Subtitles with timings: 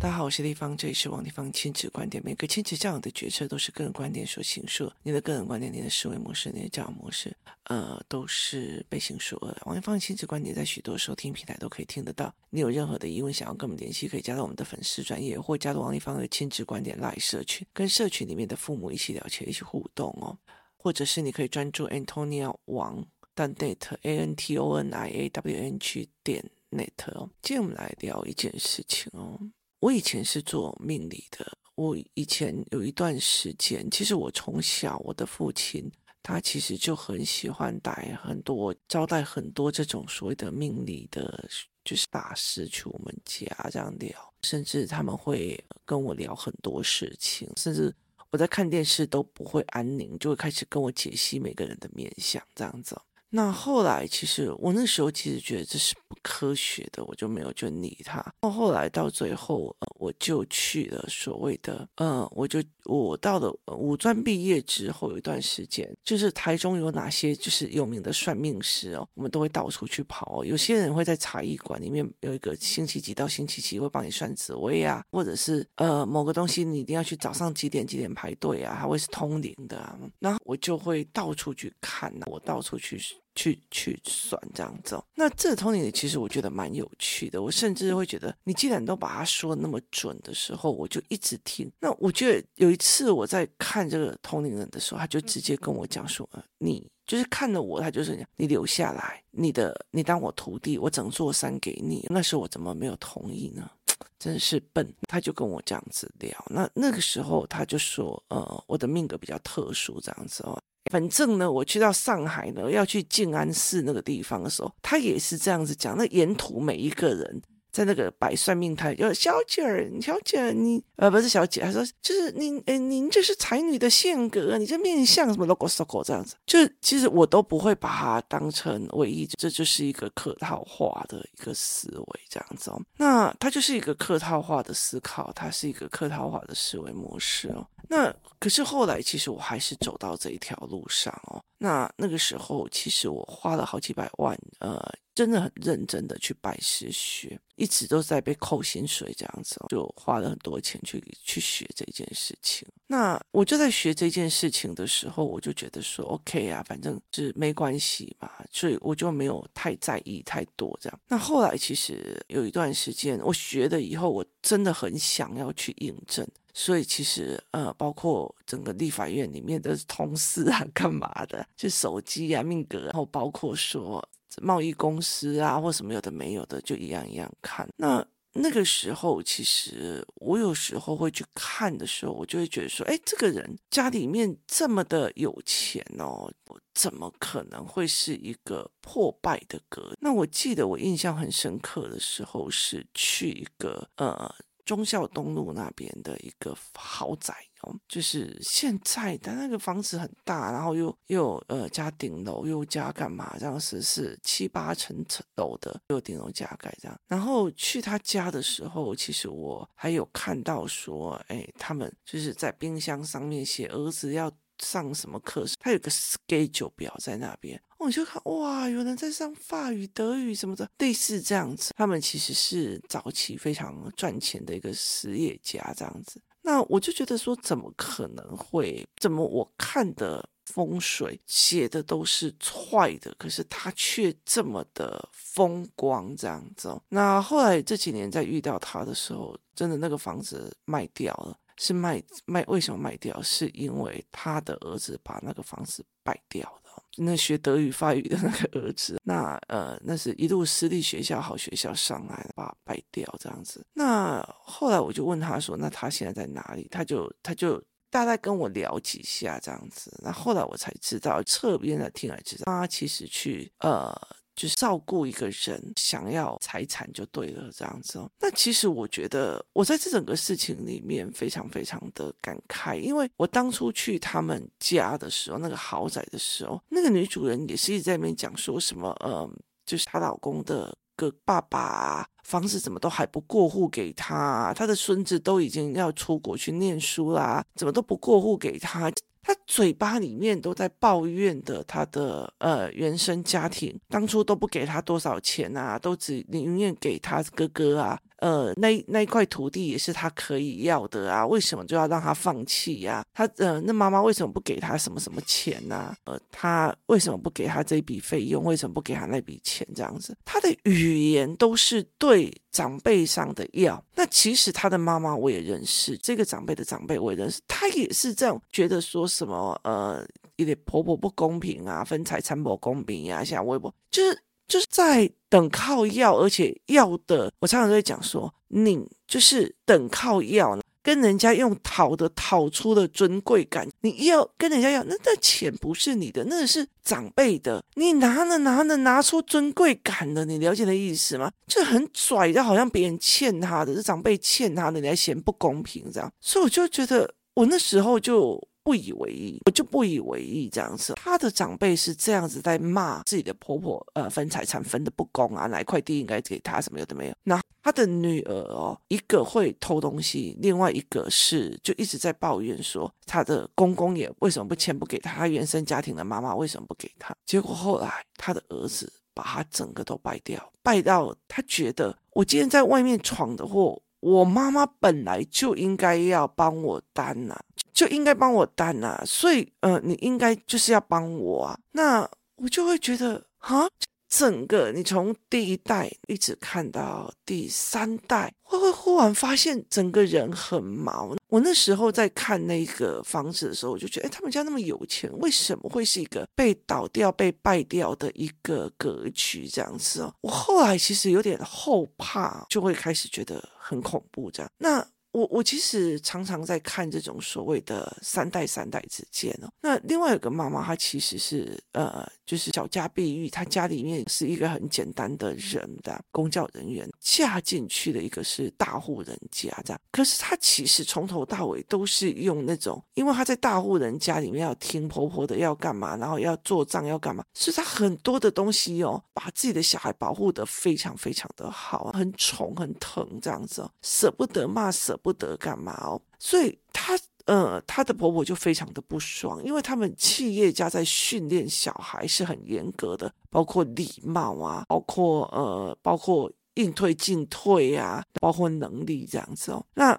[0.00, 2.22] 大家好，我是丽芳，这里是王立芳亲子观点。
[2.24, 7.34] 每个亲子教养的决策都是个人观点所形塑，你的个人观点、你的思维模式、你的教养模式，
[7.64, 9.56] 呃，都是被形塑的。
[9.64, 12.34] 王立芳亲子观点在许多收听平台都可以听得到。
[12.50, 20.36] 你有任何的疑问想要跟我们联系，可以加入我们的粉丝专业，或加入王立芳的亲子观点 Live 社群，跟社群里面的父母一起聊天、一起互动哦。
[20.76, 23.06] 或者是你可以专注 Antonia 王
[23.36, 26.44] .net A N T O N I A W N G 点
[26.74, 27.30] net 哦。
[27.42, 29.38] 今天我们来聊一件事情哦。
[29.80, 31.58] 我以前是做命理的。
[31.76, 35.90] 我以前有一段时间，其实我从小，我的父亲
[36.22, 41.48] 他其实就很喜欢带很多招待很多这种所谓的命理的，
[41.84, 47.92] 就是大师去我们家这样聊，甚至他们会跟我聊很多事情，甚至
[48.30, 52.96] 我在看电视都不会安宁，就会开始跟我解析每个人的面相这样子。
[53.36, 58.24] 那后来，其实我那时候其实觉得这是不科学的，我就没有去理他。
[58.40, 70.44] 到后来到最后，我就去了所谓的，呃，我就我到了五专毕业之后有一段时间，就是台中有哪些就是有名的算命师哦，我们都会到处去跑哦。
[70.44, 79.98] 有些人会在茶艺馆里面有一个星期几到星期几会帮你算紫微啊，或者是呃某个东西你一定要去早上几点几点排队啊，还会是通灵的啊。
[80.20, 82.96] 然后我就会到处去看，我到处去。
[83.34, 87.42] 去去算这样子，那这通灵其实我觉得蛮有趣的。
[87.42, 91.70] 我甚至会觉得，你既然都把它说那么准的时候，我就一直听。
[91.80, 103.70] 那我觉得有一次我在看这个通灵人的时候，他就直接跟我讲说：“呃你就是看了我，他就是讲你留下来，你的你当我徒弟，我整座山给你。”那时候我怎么没有同意呢？
[104.18, 104.94] 真是笨。
[105.08, 106.32] 他就跟我这样子聊。
[106.48, 115.96] 那那个时候他就说：“呃，我的命格比较特殊，这样子哦。”反正呢，我去到上海呢，要去静安寺那个地方的时候，他也是这样子讲。
[115.96, 117.42] 那沿途每一个人
[117.74, 132.80] 在那个摆算命台，有小姐儿，小姐儿，你呃不是小姐，他说就是您，哎，您这是才女的性格，你这面相什么 logo logo 这样子，就其实我都不会把它当成唯一，这就是一个客套话的一个思维这样子哦。
[132.96, 137.66] 那它就是一个客套话的思考，它是一个客套话的思维模式哦。
[137.88, 141.42] 那可是后来，其实我还是走到这一条路上哦。
[141.64, 144.78] 那那个时候，其实我花了好几百万，呃，
[145.14, 152.68] 真的很认真的去拜师学，一直都在被扣薪水这样子，就花了很多钱去去学这件事情。
[152.86, 161.00] 那我就在学这件事情的时候，我就觉得说，OK 啊，反正是没关系嘛，所以我就没有太在意太多这样。
[161.08, 166.26] 那后来其实有一段时间，我学了以后，我真的很想要去印证。
[166.56, 174.06] 所以其实呃，包括整个立法院里面的同事啊，干嘛的，就手机啊、命格，然后包括说
[174.40, 177.68] 贸易公司啊，或什么有的没有的，就一样一样看。
[177.76, 189.96] 那那个时候，其实我有时候会去看的时候，我就会觉得说，哎，这个人家里面这么的有钱哦，我怎么可能会是一个破败的格？
[190.00, 194.34] 那我记得我印象很深刻的时候，是去一个呃。
[194.64, 203.36] 忠孝东路那边的一个豪宅哦，就是现在的那个房子很大，然后又又呃加顶楼，又加干嘛？
[203.38, 206.98] 这样是是七八层层楼的，又顶楼加盖这样。
[207.06, 217.60] 然后去他家的时候，其实我还有看到说，哎，他们就是在冰箱上面写儿子要上什么课，他有个 schedule 表在那边。
[217.78, 221.72] 我就看哇，有人在上法语、德语什么的，类似这样子。
[221.76, 226.20] 他们其实是早期非常赚钱的一个实业家这样子。
[226.42, 228.86] 那我就觉得说，怎么可能会？
[229.00, 236.78] 怎么我看的风水写的都是坏的，可是他却这么的风光这样子。
[236.88, 241.36] 那后来这几年在遇到他的时候，真的那个房子卖掉了。
[241.56, 243.20] 是卖卖，为什么卖掉？
[243.22, 246.60] 是因为他的儿子把那个房子败掉了。
[246.96, 253.64] 那学德语、法语的那个儿子，那呃，那是一路私立学校、好学校上来，把败掉这样子。
[253.72, 259.96] 那后来我就问他说：“那他现在在哪里？”他就他就大概跟我聊几下这样子。
[260.02, 263.92] 那后来我才知道，侧边的听来知道，他其实去呃。
[264.34, 268.10] 就是照顾一个人，想要财产就对了，这样子哦。
[268.20, 279.30] 那其实我觉得，我在这整个事情里面非常非常的感慨，因为我当初去他们家的时候，那个豪宅的时候，那个女主人也是一直在那边讲说什么，嗯，
[279.64, 288.90] 就是她老公的个爸爸房子怎么都还不过户给他，他的孙子都已经要出国去念书啦，怎么都不过户给他。
[289.26, 308.42] 他嘴巴里面都在抱怨的，他的呃原生家庭当初都不给他多少钱啊，都只宁愿给他哥哥啊，呃，那那一块土地也是他可以要的啊，为什么就要让他放弃呀、他呃，那妈妈为什么不给他什么什么钱呢、呃，他为什么不给他这笔费用？
[308.42, 309.68] 为什么不给他那笔钱？
[309.74, 313.84] 这样子，他的语言都是对长辈上的要。
[313.94, 320.02] 那其实他的妈妈我也认识，这个长辈的长辈我也认识，他也是这样觉得，说什么呃，
[320.36, 324.18] 有点婆婆不公平啊，分财产不公平呀、啊，像微博就是。
[324.46, 341.32] 就是在等靠要，而且要的，我常常都会讲说，你就是等靠要，跟人家用讨的讨出的尊贵感，你要跟人家要，那那钱不是你的，那是长辈的，你拿了拿了拿出尊贵感了，你了解的意思吗？
[341.46, 348.40] 就很拽就，好像别人欠他的，是长辈欠他的，你还嫌不公平这样，所以我就觉得，我那时候就。
[348.64, 350.94] 不以为意，我就不以为意这样子。
[350.94, 357.14] 他的长辈是这样子在骂自己的婆婆，呃，分财产分的不公啊，哪一块地应该给他，什么有的没有。
[357.24, 367.14] 那他的女儿哦，一个会偷东西，另外一个是就一直在抱怨说，他的公公也为什么不钱不给他，他原生家庭的妈妈为什么不给他？
[367.26, 377.38] 结果后来他的儿子把他整个都败掉，败到他觉得我今天在外面闯的祸，我妈妈本来就应该要帮我担呐、
[377.74, 381.58] 就应该帮我担呐、啊，所以呃，你应该就是要帮我啊。
[381.72, 383.66] 那我就会觉得啊，
[384.08, 391.16] 整个你从第一代一直看到第三代，会不会忽然发现整个人很毛。
[391.28, 400.14] 我那时候在看那个房子的时候，我就觉得，哎，他们家那么有钱，为什么会是一个被倒掉、被败掉的一个格局这样子哦？
[400.20, 404.48] 我后来其实有点后怕，就会开始觉得很恐怖这样。
[404.58, 404.86] 那。
[405.14, 409.48] 我我其实常常在看这种所谓的三代三代之间哦。
[409.60, 419.80] 那另外有个妈妈，她其实是呃，就是小家碧玉，她家里面是一个很简单的人的公教人员，嫁进去的一个是大户人家这样。
[419.92, 434.98] 可是她其实从头到尾都是用那种，因为她在大户人家里面要听婆婆的要干嘛，然后要做账要干嘛，所以她很多的东西哦，把自己的小孩保护得非常非常的好，很宠很疼这样子哦，舍不得骂舍。
[435.04, 436.00] 不得干嘛哦？
[436.18, 449.62] 所以她呃，她的婆婆就非常的不爽，因为他们企业家在训练小孩是很严格的，包括礼貌啊，包括呃，包括应退进退啊，包括能力这样子哦。
[449.74, 449.98] 那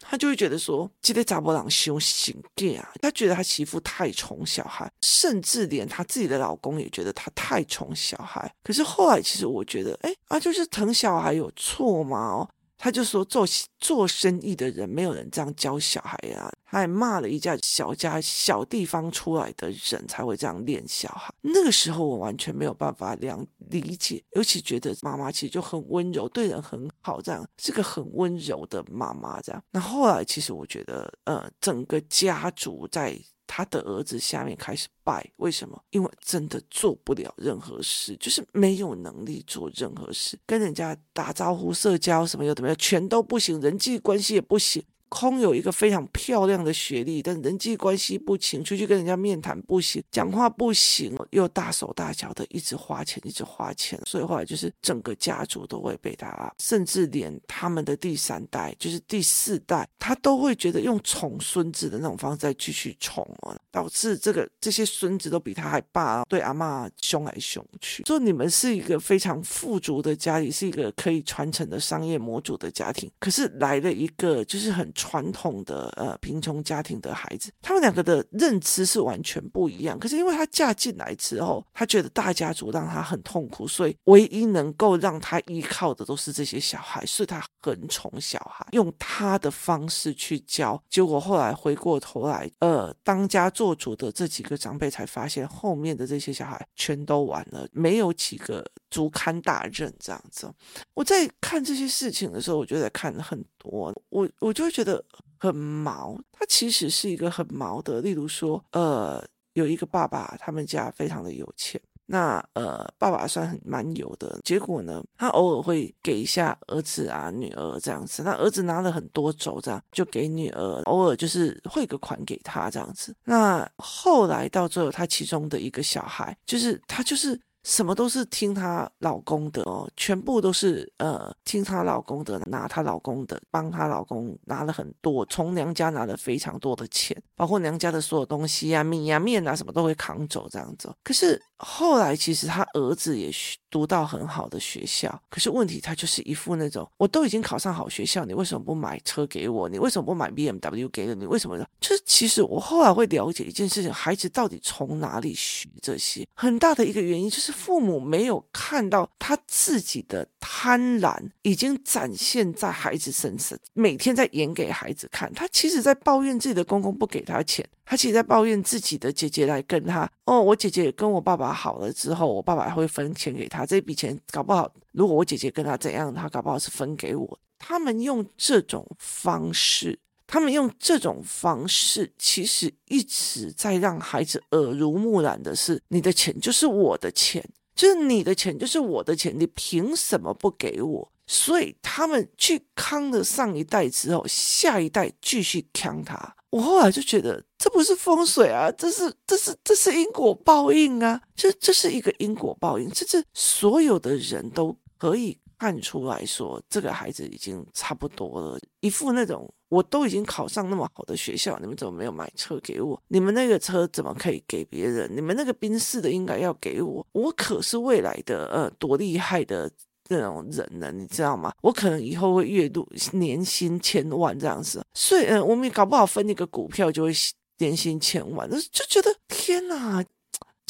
[0.00, 2.34] 他就会觉得说，今天查某人修行
[2.78, 8.52] 啊，他觉得他媳妇太宠小孩，甚至连她自己的老公也觉得她太宠小孩。
[8.64, 12.18] 可是后来，其实我觉得，哎啊，就是疼小孩有错吗？
[12.18, 12.48] 哦。
[12.82, 13.46] 他就说做
[13.78, 21.30] 做生意的人没有人这样教小孩啊，他还骂了一家小家小地方出来的人才会这样练小孩。
[21.42, 29.62] 那个时候我完全没有办法两理解，尤其觉得妈妈其实就很温柔，对人很好，这样是个很温柔的妈妈这样。
[29.70, 33.14] 那后来其实我觉得，呃，整个家族在。
[33.52, 35.82] 他的儿子下面开始拜，为什么？
[35.90, 44.80] 因为真的做不了任何事，就是没有能力做任何事，跟人家打招呼、社交什么又怎么样，全都不行，人际关系也不行。
[45.10, 68.04] 空有一个非常漂亮的学历，但人际关系不行，出去跟人家面谈不行，讲话不行，又大手大脚的一直花钱，一直花钱，所以后来就是整个家族都会被他，甚至连他们的第三代，就是第四代，他都会觉得用宠孙子的那种方式再继续宠哦，导致这个这些孙子都比他还爸，对阿嬷凶来凶去。
[68.04, 74.88] 说你们是一个非常富足的家里，是一个可以传承的商业模组的家庭，可是来了一个就是很。
[75.00, 79.98] 传统的呃贫穷家庭的孩子，他们两个的认知是完全不一样。
[79.98, 90.78] 可是因为她嫁进来之后，她觉得大家族让她很痛苦，所以唯一能够让她依靠的都是这些小孩，所以她很宠小孩，用她的方式去教。
[90.90, 100.50] 结果后来回过头来，呃，当家做主的这几个长辈才发现，后面的这些小孩全都完了，没有几个足堪大任这样子。
[100.94, 105.04] 我在看这些事情的时候，我就在看很多，我我就会觉得。
[105.42, 108.02] 很毛，他其实是一个很毛的。
[108.02, 114.38] 例如说，呃，有一个爸爸，他们家非常的有钱，那呃，爸爸算很蛮有的。
[114.44, 118.22] 结果呢，他偶尔会给一下儿子啊、女儿这样子。
[118.22, 123.14] 那儿子拿了很多走，这样就给女儿，偶尔就是汇个款给他这样子。
[123.24, 127.40] 那后来到最后，他其中的一个小孩，就是他就是。
[127.62, 140.92] 什么都是听她老公的哦，全部都是呃听她老公的，拿她老公的，帮她老公拿了很多，从娘家拿了非常多的钱，包括娘家的所有东西啊、米啊、面啊什么都会扛走这样子。
[141.04, 143.30] 可是后来其实他儿子也
[143.70, 149.68] 读到很好的学校，可是问题他就是一副那种，我都已经考上好学校，你为什么不买车给我？
[149.68, 151.26] 你为什么不买 BMW 给了你？
[151.26, 151.66] 为什么呢？
[151.78, 156.26] 就是其实我后来会了解一件事情，孩子到底从哪里学这些？
[156.34, 165.32] 很大的一个原因就是父母没有看到他自己的贪婪已经展现在孩子身上，每天在演给孩子看。
[165.34, 170.10] 他其实在抱怨自己的公公不给他钱，他其实在抱怨自己的姐姐来跟他。
[170.24, 173.66] 哦，我姐姐跟我爸爸好了之后，我爸爸会分钱给他。
[173.66, 177.38] 这笔钱搞不好，如果我姐姐跟他怎样，他搞不好是分给我。
[177.58, 179.98] 他们用这种方式。
[180.32, 187.44] 他们用这种方式，其实一直在让孩子耳濡目染的是：你的钱就是我的钱，
[187.74, 191.12] 就是你的钱就是我的钱，你凭什么不给我？
[191.26, 196.36] 所以他们去坑了上一代之后，下一代继续坑他。
[196.50, 209.52] 我后来就觉得，这不是风水啊，这是这是这是因果报应啊，这这是一个因果报应，这是所有的人都可以看出来说，这个孩子已经差不多了，一副那种。
[209.68, 213.00] 我都已经考上那么好的学校，你们怎么没有买车给我？
[213.06, 215.08] 你们那个车怎么可以给别人？
[215.14, 217.06] 你们那个宾士的应该要给我。
[217.12, 219.70] 我可是未来的呃多厉害的
[220.08, 221.52] 那种人呢，你知道吗？
[221.62, 227.12] 我可能以后会月入年薪千万这样子，所以嗯、我们也搞不好分一个股票就会
[227.58, 230.04] 年薪千万，就觉得天哪！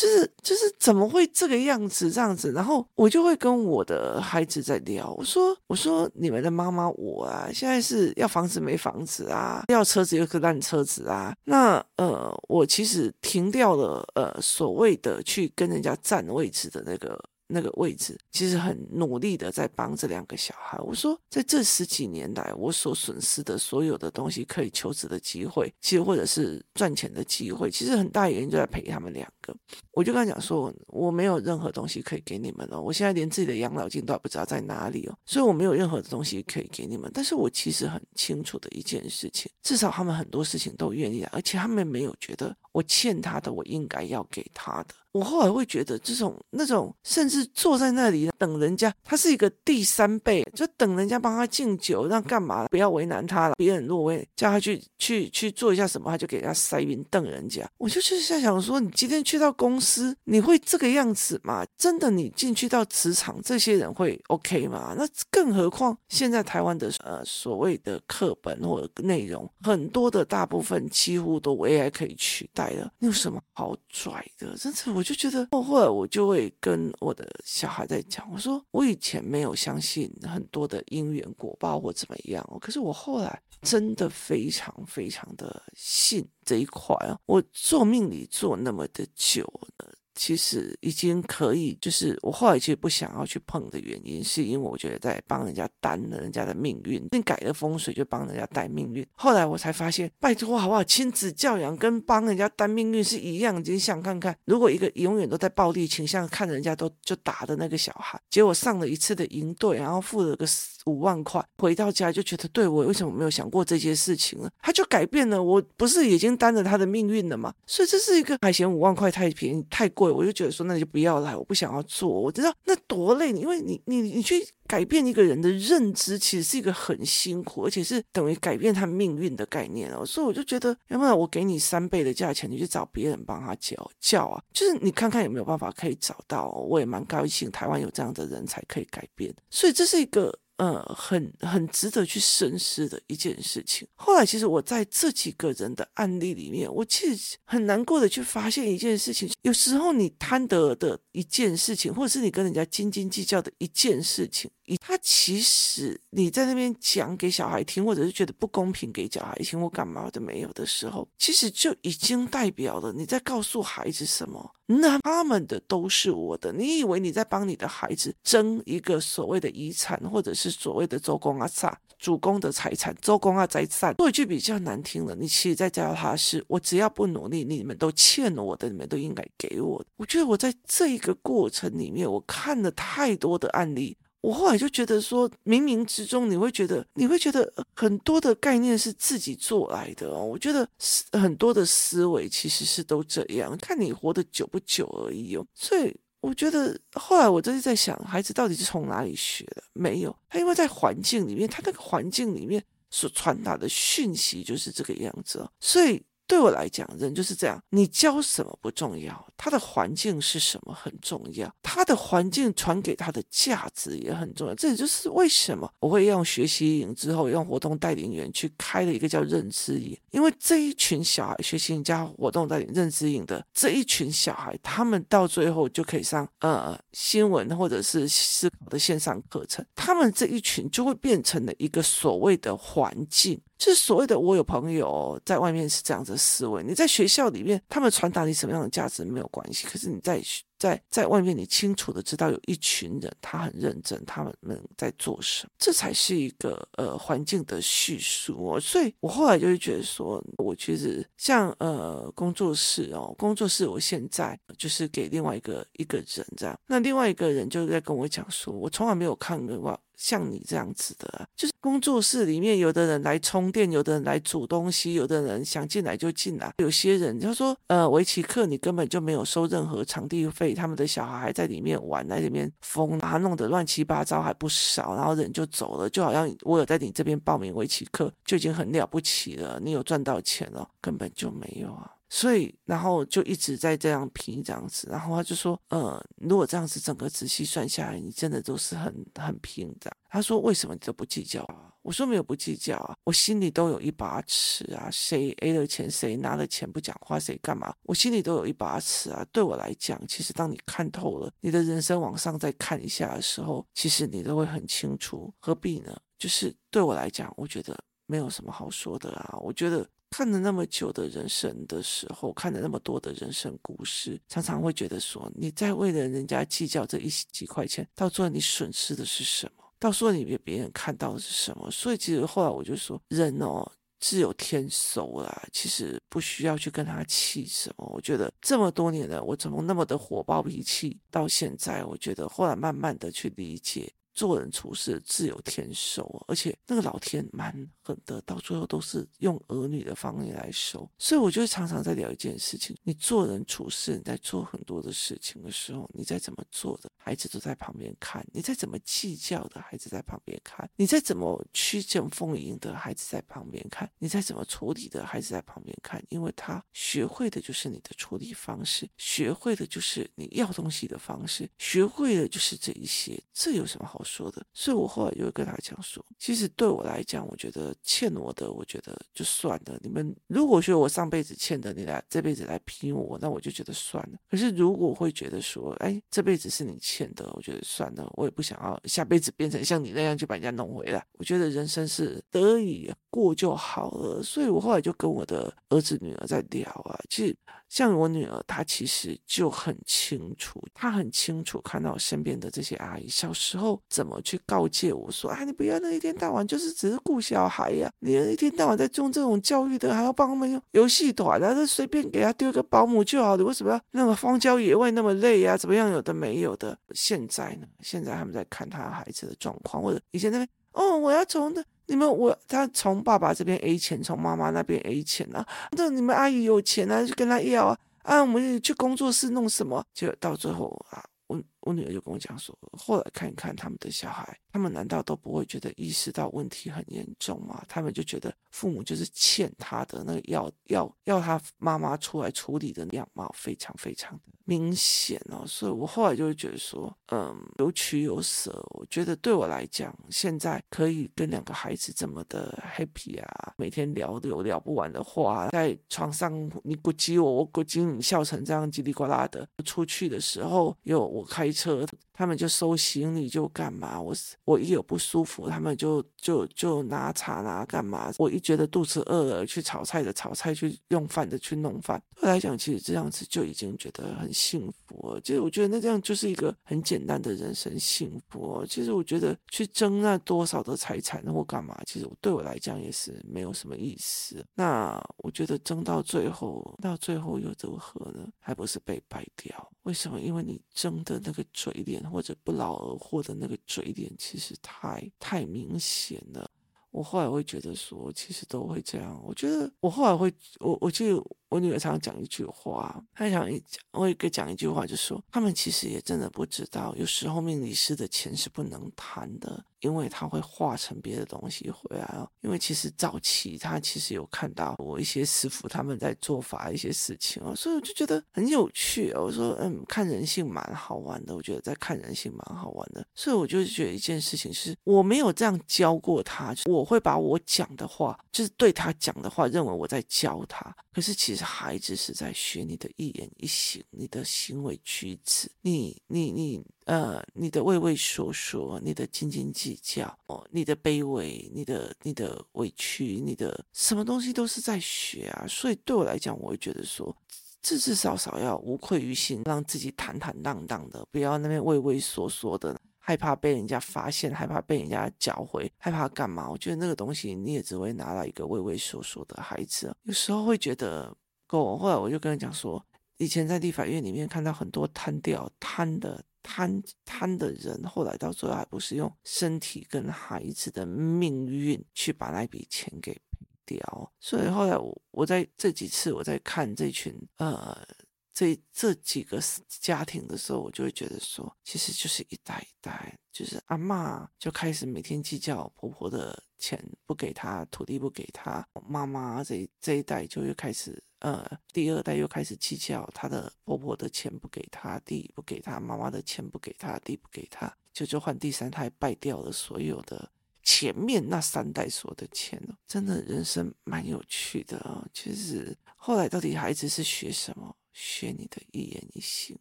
[0.00, 2.52] 就是就是怎么会这个样子这样子？
[2.52, 11.34] 然后我就会跟我的孩子在聊，我说我说你们的妈妈我啊，现在是要房子没房子啊，要车子又是烂车子啊。
[11.44, 17.22] 那呃，我其实停掉了呃所谓的去跟人家占位置的那个。
[17.50, 20.78] 那个位置其实很努力的在帮这两个小孩。
[20.78, 29.54] 我说，在这十几年来，我所损失的所有的东西，可以求职的机会，其实或者是赚钱的机会，其实很大原因就在陪他们两个。
[29.92, 32.80] 我就跟他讲说，我没有任何东西可以给你们了。
[32.80, 37.10] 我现在连自己的养老金都还不知道在哪里哦，所以我没有任何的东西可以给你们。
[37.12, 44.94] 但是我其实很清楚的一件事情，至少他们很多事情都愿意，而且他们没有觉得我欠他的，我应该要给他的。
[45.12, 52.66] 我后来会觉得，这种那种，甚至坐在那里等人家，他是一个第三辈，就等人家帮他敬酒，让干嘛？
[52.66, 53.54] 不要为难他了。
[53.56, 57.68] 别人若为叫他去去去做一下什么，他就给人家塞云瞪人家。
[57.78, 61.66] 我就是在想说，你今天去到公司，你会这个样子吗？
[61.76, 64.94] 真的，你进去到职场，这些人会 OK 吗？
[64.96, 74.56] 那更何况现在台湾的呃所谓的课本或者内容，很多的大部分几乎都 AI 可以取代了，你有什么好拽的？
[74.56, 74.99] 真是我。
[75.00, 89.42] 我就觉得，后来我就会跟我的小孩在讲，我说我以前没有相信很多的因缘果报或怎么样，可是我后来真的非常非常的信这一块啊，我做命理做那么的久
[89.78, 89.89] 了。
[90.14, 99.06] 其实已经可以，就是我后来其实不想要去碰的原因，是因为我觉得在帮人家担了人家的命运，你改了风水就帮人家带命运。
[99.14, 100.84] 后来我才发现，拜托好不好？
[100.84, 103.62] 亲子教养跟帮人家担命运是一样。
[103.64, 110.44] 你想看看，如果一个永远都在暴力倾向，看人家都就打的那个小孩，结果上了一次的营队，然后付了个
[110.86, 114.50] 五万块，回到家就觉得，对，我为什么没有想过这些事情呢？
[114.60, 117.54] 他就改变了，我不是已经担着他的命运了吗？
[117.66, 120.10] 所以这是一个还嫌五万块太便宜太贵。
[120.10, 122.08] 我就觉得说，那就不要来，我不想要做。
[122.08, 130.06] 我知道那多累，因为你你你去改变一个人的认知，其实是一个很辛苦，而且是等于改变他命运的概念哦。
[130.06, 136.48] 所以我就觉得，要不然我给你三倍的价钱，你去找别人帮他教教啊，就是你看看有没有办法可以找到。
[136.68, 139.34] 我也蛮高兴，台湾有这样的人才可以改变。
[139.50, 140.36] 所以这是一个。
[140.60, 143.88] 呃，很很值得去深思的一件事情。
[143.94, 154.50] 后来，其实我在这几个人的案例里面，我其实很难过的去发现一件事情：有时候你贪得的一件事情，或者是你跟人家斤斤计较的一件事情。
[154.82, 164.54] 他其实你在那边讲给小孩听，或者是觉得不公平给小孩听，我干嘛都没有的时候，其实就已经代表了你在告诉孩子什么？
[164.78, 166.52] 那他们的都是我的。
[166.52, 173.94] 你以为你在帮你的孩子争一个所谓的遗产，或者是所谓的周公阿萨主公的财产，周公阿财产。
[173.98, 179.84] 说一句比较难听的，你其实在教他是：我只要不努力，你们都欠我的，你们都应该给我。
[179.96, 183.96] 我觉得我在这一个过程里面，我看了太多的案例。
[184.20, 190.24] 我后来就觉得说，冥冥之中你会觉得，你会觉得很多的概念是自己做来的哦。
[190.24, 190.68] 我觉得
[191.12, 195.46] 很多的思维其实是都这样，看你活得久不久而已哦。
[195.54, 199.62] 所以我觉得后来我就是在想，孩子到底是从哪里学的？
[199.72, 206.02] 没有，他因为在环境里面，他那个环境里面所传达的讯息就是这个样子哦，所以。
[206.30, 214.54] 对我来讲，人就是这样，你教什么不重要，他的环境是什么很重要，他的环境传给他的价值也很重要。
[214.54, 233.40] 这也就是为什么我会用学习营之后，用活动带领员去开了一个叫认知营，因为这一群小孩学习营加活动带领认知营的这一群小孩，他们到最后就可以上呃新闻或者是思考的线上课程，他们这一群就会变成了一个所谓的环境。
[233.60, 240.20] 就是所谓的，我有朋友在外面是这样子思维，你在学校里面，他们传达你什么样的价值没有关系，可是你在。
[240.60, 248.60] 在在外面，你清楚的知道有一群人，他很认真，他们们在做什么，这才是一个呃环境的叙述哦。
[248.60, 270.54] 所以我后来就会觉得说，我其实像呃工作室哦，工作室我现在就是给另外一个一个人这样，那另外一个人就在跟我讲说，我从来没有看过像你这样子的，就是工作室里面有的人来充电，有的人来煮东西，有的人想进来就进来，有些人他说呃围棋课你根本就没有收任何场地费。
[270.54, 281.99] 他们的小孩还在里面玩，在里面疯，把他弄得乱七八糟还不少，然后人就走了，就好像我有在你这边报名围棋课就已经很了不起了，你有赚到钱了，根本就没有啊。
[282.12, 289.88] 所以，然后就一直在这样拼这样子，然后他就说，呃，如果这样子整个仔细算下来，你真的都是很很拼的。
[290.08, 291.72] 他说，为什么你都不计较啊？
[291.82, 299.24] 我说没有不计较啊，我心里都有一把尺啊，谁 A 了钱，谁拿了钱不讲话，谁干嘛，我心里都有一把尺啊。
[299.30, 305.96] 对我来讲，其实当你看透了你的人生往上再看一下的时候，其实你都会很清楚，何必呢？
[306.18, 309.88] 就是对我来讲，我觉得没有什么好说的啊，我觉得。
[310.10, 319.64] 看了那么久的人生的时候，看了那么多的人生故事，常常会觉得说，你在为了人家计较这一几块钱，到最后你损失的是什么？
[319.78, 321.70] 到时候你被别人看到的是什么？
[321.70, 327.86] 所以其实后来我就说，人哦，自有天收啦，其实不需要去跟他气什么。
[327.94, 333.90] 我觉得这么多年了，我从那么的火爆脾气到现在，我觉得后来慢慢的去理解。
[334.14, 337.52] 做人处事自有天收，而且那个老天蛮
[337.82, 340.90] 狠的，到最后都是用儿女的方式来收。
[340.98, 363.20] 所以我就常常在聊一件事情：你做人处事，你在做很多的事情的时候，你在怎么做的，孩子都在旁边看；你在怎么计较的，孩子在旁边看；你在怎么曲尽奉迎的，孩子在旁边看；你在怎么处理的，孩子在旁边看，因为他学会的就是你的处理方式，学会的就是你要东西的方式，学会的就是这一些。
[363.32, 369.78] 这有什么好我说的，所以我后来就会跟他讲说，其实对我来讲，我觉得欠我的，我觉得就算了。
[369.82, 374.18] 你们如果说我上辈子欠的，你来这辈子来拼我，那我就觉得算了。
[374.30, 381.04] 可是如果会觉得说，哎，这辈子是你欠的，我觉得算了，我也不想要下辈子变成像你那样去把人家弄回来。
[381.18, 384.22] 我觉得人生是得以过就好了。
[384.22, 387.36] 所以我后来就跟我的儿子女儿在聊啊，其实。
[387.68, 405.90] 像我女儿，她其实就很清楚，她很清楚看到身边的这些阿姨小时候怎么去告诫我说：“哎，你不要那一天到晚就是只是顾小孩呀、你一天到晚在做这种教育的，还要帮他们用游戏团啊，就随便给他丢个保姆就好了，你为什么要那个荒郊野外那么累呀、怎么样？
[405.90, 406.78] 有的没有的。
[406.94, 407.66] 现在呢？
[407.80, 415.44] 现在他们在看他孩子的状况，或者以前那边哦，我要从的。”你们我他从爸爸这边 A 钱，从妈妈那边 A 钱啊。
[415.72, 417.76] 那你们阿姨有钱啊，就跟他要啊。
[418.04, 419.84] 啊，我们去工作室弄什么？
[419.92, 424.38] 就到最后啊，我我女儿就跟我讲说，后来看一看他们的小孩。
[424.52, 427.64] 他们难道都不会觉得意识到问题很严重吗？
[427.68, 435.44] 他们就觉得父母就是欠他的那个要要要他妈妈出来处理的样貌非常非常的明显哦。
[435.46, 438.50] 所以我后来就会觉得说，嗯，有取有舍。
[438.70, 446.32] 我觉得对我来讲，现在可以跟两个孩子这么的 happy 啊，每天聊都有聊不完的话，在床上
[446.64, 449.48] 你咕叽我，我咕叽你，笑成这样叽里呱啦的。
[449.64, 451.86] 出去的时候又我开车，
[452.20, 454.14] 他们就收行李就干嘛，我。
[454.44, 458.12] 我一有不舒服，他们就就就拿茶拿干嘛？
[458.18, 462.02] 我一觉得肚子饿了，去炒菜的炒菜，去用饭的去弄饭。
[462.16, 465.20] 对我来讲，其实这样子就已经觉得很幸福了。
[465.22, 468.62] 其实我觉得那这样就是一个很简单的人生幸福。
[468.68, 474.44] 其实我觉得去争那多少的财产或干嘛，其实对我来讲也是没有什么意思。
[474.54, 478.28] 那我觉得争到最后，到最后又如何呢？
[478.40, 479.72] 还不是被败掉？
[479.84, 480.20] 为什么？
[480.20, 486.50] 因为你争的那个嘴脸，或者不劳而获的那个嘴脸，其实太太明显了。
[486.90, 489.22] 我后来会觉得说，其实都会这样。
[489.24, 499.64] 我觉得我后来会，我我记得我女儿常常讲一句话，她想一讲，我也给讲一句话，就说他们其实也真的不知道，有时候命理师的钱是不能谈的。
[499.80, 502.28] 因为他会化成别的东西回来哦。
[502.40, 509.24] 因为其实早期他其实有看到我一些师傅他们在做法一些事情哦，所以我就觉得很有趣哦。
[509.24, 511.34] 我说嗯，看人性蛮好玩的。
[511.34, 513.06] 我觉得在看人性蛮好玩的。
[513.14, 520.74] 所以我就觉得一件事情是，我没有这样教过他，我会把我讲的话，就是对他讲的话，认为我在教他。
[520.92, 526.62] 可是其实孩子是在学你的一言一行，你的行为举止，你你你。
[526.86, 535.46] 呃，你的畏畏缩缩，你的斤斤计较，哦，你的卑微，你的你的委屈，你的什么东西都是在学啊。
[535.46, 537.14] 所以对我来讲，我会觉得说，
[537.62, 546.50] 至至少少要无愧于心，让自己坦坦荡荡的，不要那边畏畏缩缩的，害怕被人家发现，害怕被人家搅回，害怕干嘛？
[546.50, 549.94] 我觉得那个东西你也只会拿到一个畏畏缩缩的孩子。
[550.04, 551.14] 有时候会觉得
[551.46, 551.76] 够。
[551.76, 552.84] 后来我就跟他讲说，
[553.18, 556.24] 以前在立法院里面看到很多贪掉贪的。
[556.50, 564.12] 贪贪的人，后来到最后还不是用身体跟孩子的命运去把那笔钱给赔掉。
[564.18, 567.86] 所以后来我我在这几次我在看这群呃
[568.34, 581.00] 这这几个家庭的时候，我就会觉得说，其实就是一代一代，就是阿嬷就开始每天计较婆婆的钱不给她，土地不给她，妈妈这这一代就又开始。
[581.20, 590.30] 呃，第二代又开始计较她的婆婆的钱不给她，弟不给她，妈妈的钱不给她，弟不给她，就就换第三代败掉了所有的
[590.62, 592.78] 前面那三代所有的钱了。
[592.86, 595.08] 真的人生蛮有趣的啊、哦。
[595.12, 597.76] 其实后来到底孩子是学什么？
[597.92, 599.58] 学你的一言一行，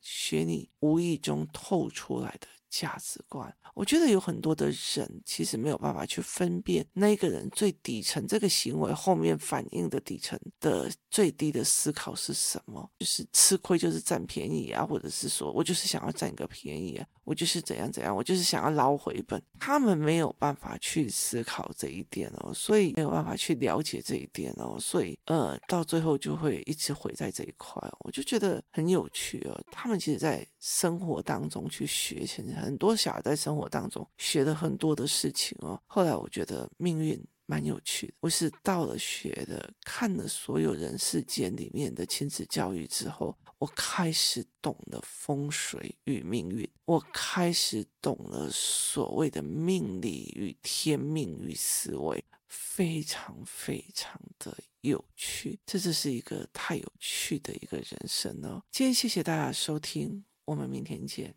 [0.00, 2.46] 学你无意中透出来的。
[2.70, 19.42] 价值观，我觉得有很多的人其实没有办法去分辨那个人最底层这个行为后面反映的底层的最低的思考是什么，就是吃亏就是占便宜啊，或者是说我就是想要占个便宜啊，我就是怎样怎样，我就是想要捞回本。
[19.58, 27.82] 他们没有办法去思考这一点哦，所以没有办法去了解这一点哦，所以呃，到最后就会一直毁在这一块。
[28.00, 32.54] 我就觉得很有趣哦，他们其实在生活当中去学现在。
[32.54, 35.80] 很多小孩在生活当中学了很多的事情哦。
[35.86, 38.14] 后来我觉得命运蛮有趣的。
[38.20, 55.58] 我是到了学的，看了所有人世间里面的亲子教育之后，我开始懂了风水与命运，我开始懂了所谓的命理与天命与思维，非常非常的有趣。
[55.64, 58.62] 这就是一个太有趣的一个人生哦。
[58.70, 61.34] 今天谢谢大家收听，我们明天见。